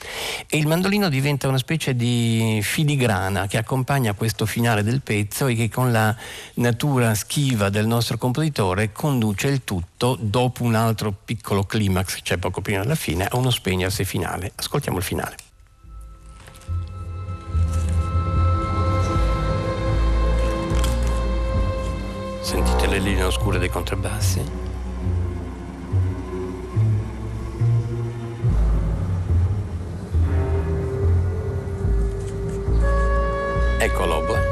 E 0.49 0.57
il 0.57 0.65
mandolino 0.65 1.09
diventa 1.09 1.49
una 1.49 1.57
specie 1.57 1.93
di 1.93 2.61
filigrana 2.63 3.47
che 3.47 3.57
accompagna 3.57 4.13
questo 4.13 4.45
finale 4.45 4.81
del 4.81 5.01
pezzo 5.01 5.47
e 5.47 5.55
che 5.55 5.69
con 5.69 5.91
la 5.91 6.15
natura 6.53 7.13
schiva 7.15 7.67
del 7.67 7.85
nostro 7.85 8.17
compositore 8.17 8.93
conduce 8.93 9.49
il 9.49 9.65
tutto 9.65 10.17
dopo 10.17 10.63
un 10.63 10.75
altro 10.75 11.11
piccolo 11.11 11.65
climax, 11.65 12.19
cioè 12.23 12.37
poco 12.37 12.61
prima 12.61 12.79
della 12.79 12.95
fine, 12.95 13.25
a 13.25 13.35
uno 13.35 13.49
spegnersi 13.49 14.05
finale 14.05 14.35
finale. 14.37 14.51
Ascoltiamo 14.55 14.97
il 14.97 15.03
finale. 15.03 15.35
Sentite 22.41 22.87
le 22.87 22.99
linee 22.99 23.23
oscure 23.23 23.59
dei 23.59 23.69
contrabbassi? 23.69 24.65
Ecco 33.79 34.05
l'oboe. 34.05 34.46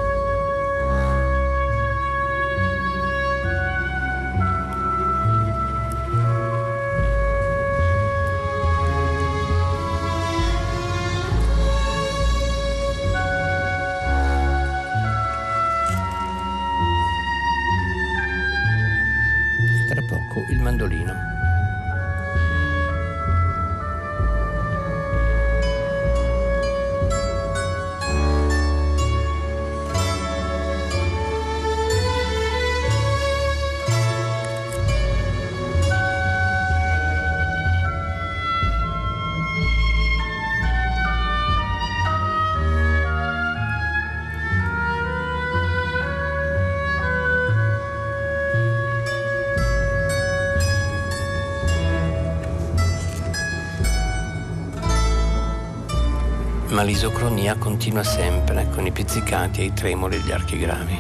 L'isocronia 56.86 57.56
continua 57.56 58.04
sempre 58.04 58.70
con 58.70 58.86
i 58.86 58.92
pizzicati 58.92 59.62
e 59.62 59.66
i 59.66 59.74
tremoli 59.74 60.20
degli 60.20 60.32
archi 60.32 60.58
gravi. 60.58 60.98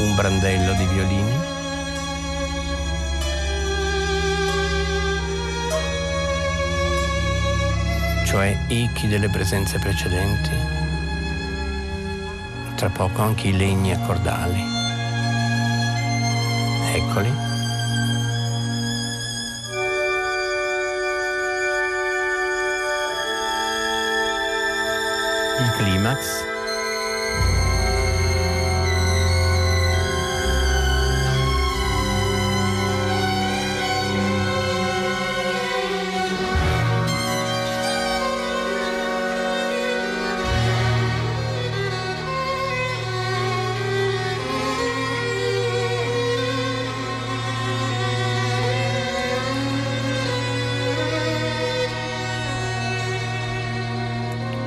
Un 0.00 0.14
brandello 0.14 0.72
di 0.72 0.84
violini. 0.86 1.56
Cioè 8.26 8.58
echi 8.68 9.06
delle 9.06 9.28
presenze 9.28 9.78
precedenti. 9.78 10.50
Tra 12.74 12.88
poco 12.90 13.22
anche 13.22 13.48
i 13.48 13.56
legni 13.56 13.92
accordali. 13.92 14.62
Eccoli. 16.92 17.47
Il 25.80 26.47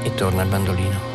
e 0.04 0.14
torna 0.14 0.42
al 0.42 0.48
bandolino. 0.48 1.11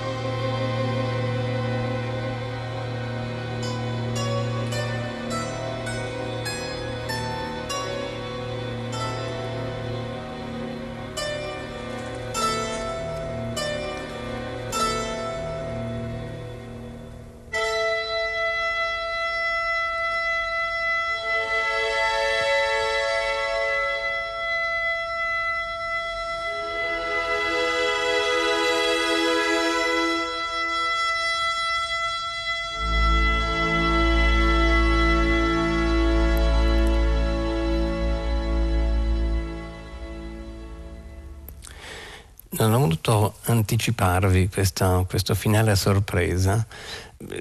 Anticiparvi 43.56 44.48
questo, 44.48 45.06
questo 45.08 45.34
finale 45.34 45.74
sorpresa, 45.76 46.64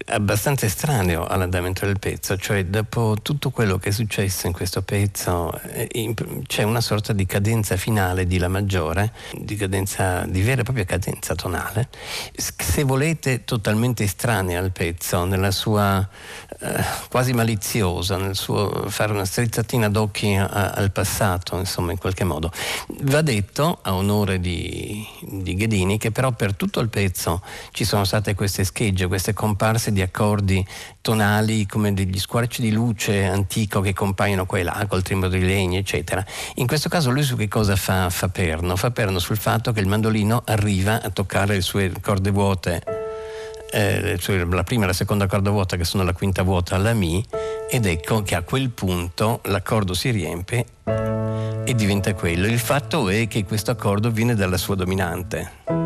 abbastanza 0.06 0.66
estraneo 0.66 1.26
all'andamento 1.26 1.86
del 1.86 2.00
pezzo, 2.00 2.38
cioè 2.38 2.66
dopo 2.66 3.18
tutto 3.22 3.50
quello 3.50 3.78
che 3.78 3.90
è 3.90 3.92
successo 3.92 4.48
in 4.48 4.54
questo 4.54 4.82
pezzo 4.82 5.52
eh, 5.74 6.14
c'è 6.48 6.64
una 6.64 6.80
sorta 6.80 7.12
di 7.12 7.26
cadenza 7.26 7.76
finale 7.76 8.26
di 8.26 8.38
La 8.38 8.48
maggiore, 8.48 9.12
di, 9.34 9.56
cadenza, 9.56 10.26
di 10.26 10.42
vera 10.42 10.62
e 10.62 10.64
propria 10.64 10.86
cadenza 10.86 11.36
tonale, 11.36 11.90
se 12.34 12.84
volete 12.84 13.44
totalmente 13.44 14.04
estranea 14.04 14.60
al 14.60 14.72
pezzo, 14.72 15.26
nella 15.26 15.52
sua 15.52 16.08
eh, 16.60 16.84
quasi 17.10 17.34
maliziosa, 17.34 18.16
nel 18.18 18.36
suo 18.36 18.90
fare 18.90 19.12
una 19.12 19.26
strizzatina 19.26 19.90
d'occhi 19.90 20.36
a, 20.36 20.72
al 20.72 20.92
passato, 20.92 21.58
insomma 21.58 21.92
in 21.92 21.98
qualche 21.98 22.24
modo. 22.24 22.52
Va 23.02 23.22
detto, 23.22 23.80
a 23.82 23.94
onore 23.94 24.40
di, 24.40 25.06
di 25.22 25.54
Ghedini, 25.56 25.98
che 25.98 26.12
però 26.12 26.32
per 26.32 26.56
tutto 26.56 26.80
il 26.80 26.88
pezzo 26.88 27.42
ci 27.72 27.84
sono 27.84 28.06
state 28.06 28.36
queste 28.36 28.64
schegge, 28.64 29.08
queste 29.08 29.34
comparse 29.66 29.92
di 29.92 30.02
accordi 30.02 30.64
tonali 31.02 31.66
come 31.66 31.92
degli 31.92 32.20
squarci 32.20 32.62
di 32.62 32.72
luce 32.72 33.26
antico 33.26 33.82
che 33.82 33.94
compaiono 33.94 34.46
qua 34.46 34.60
e 34.60 34.64
là 34.64 34.86
col 34.88 35.02
timbro 35.02 35.28
di 35.28 35.40
legni, 35.40 35.78
eccetera. 35.78 36.24
In 36.56 36.68
questo 36.68 36.88
caso 36.88 37.10
lui 37.10 37.24
su 37.24 37.36
che 37.36 37.48
cosa 37.48 37.76
fa, 37.76 38.12
fa 38.12 38.30
perno? 38.30 38.76
Fa 38.76 38.92
perno 38.92 39.18
sul 39.18 39.38
fatto 39.38 39.72
che 39.72 39.80
il 39.80 39.88
mandolino 39.88 40.44
arriva 40.46 41.02
a 41.02 41.10
toccare 41.10 41.56
le 41.56 41.62
sue 41.62 41.92
corde 42.00 42.30
vuote 42.30 42.84
eh, 43.72 44.18
cioè 44.20 44.46
la 44.46 44.64
prima 44.64 44.84
e 44.84 44.88
la 44.88 44.94
seconda 44.94 45.26
corda 45.26 45.50
vuota 45.50 45.76
che 45.76 45.84
sono 45.84 46.04
la 46.04 46.14
quinta 46.14 46.44
vuota 46.44 46.76
alla 46.76 46.94
Mi 46.94 47.26
ed 47.68 47.88
ecco 47.88 48.22
che 48.22 48.36
a 48.36 48.44
quel 48.44 48.70
punto 48.70 49.42
l'accordo 49.46 49.96
si 49.96 50.12
riempie 50.12 50.66
e 51.66 51.74
diventa 51.74 52.14
quello. 52.14 52.46
Il 52.46 52.60
fatto 52.60 53.10
è 53.10 53.28
che 53.28 53.44
questo 53.44 53.72
accordo 53.72 54.12
viene 54.12 54.36
dalla 54.36 54.58
sua 54.58 54.76
dominante. 54.76 55.85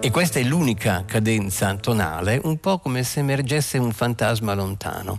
E 0.00 0.12
questa 0.12 0.38
è 0.38 0.44
l'unica 0.44 1.04
cadenza 1.04 1.74
tonale, 1.74 2.40
un 2.44 2.58
po' 2.58 2.78
come 2.78 3.02
se 3.02 3.18
emergesse 3.18 3.78
un 3.78 3.90
fantasma 3.90 4.54
lontano. 4.54 5.18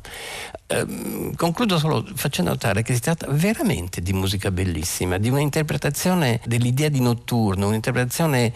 Ehm, 0.71 1.35
concludo 1.35 1.79
solo 1.79 2.05
facendo 2.13 2.51
notare 2.51 2.83
che 2.83 2.93
si 2.93 2.99
tratta 2.99 3.25
veramente 3.29 4.01
di 4.01 4.13
musica 4.13 4.51
bellissima, 4.51 5.17
di 5.17 5.29
un'interpretazione 5.29 6.39
dell'idea 6.45 6.89
di 6.89 7.01
notturno, 7.01 7.67
un'interpretazione 7.67 8.53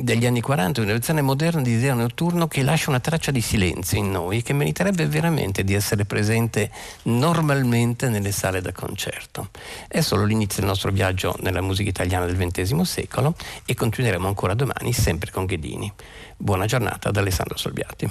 degli 0.00 0.26
anni 0.26 0.40
40, 0.40 0.80
un'interpretazione 0.80 1.20
moderna 1.20 1.62
di 1.62 1.70
idea 1.70 1.94
notturno 1.94 2.48
che 2.48 2.64
lascia 2.64 2.90
una 2.90 2.98
traccia 2.98 3.30
di 3.30 3.40
silenzio 3.40 3.96
in 3.98 4.10
noi 4.10 4.38
e 4.38 4.42
che 4.42 4.52
meriterebbe 4.52 5.06
veramente 5.06 5.62
di 5.62 5.74
essere 5.74 6.04
presente 6.04 6.68
normalmente 7.02 8.08
nelle 8.08 8.32
sale 8.32 8.60
da 8.60 8.72
concerto. 8.72 9.50
È 9.86 10.00
solo 10.00 10.24
l'inizio 10.24 10.62
del 10.62 10.70
nostro 10.70 10.90
viaggio 10.90 11.36
nella 11.42 11.60
musica 11.60 11.90
italiana 11.90 12.26
del 12.26 12.36
XX 12.36 12.80
secolo 12.80 13.36
e 13.64 13.74
continueremo 13.74 14.26
ancora 14.26 14.54
domani 14.54 14.92
sempre 14.92 15.30
con 15.30 15.44
Ghedini. 15.44 15.92
Buona 16.36 16.66
giornata 16.66 17.12
da 17.12 17.20
Alessandro 17.20 17.56
Solbiati. 17.56 18.10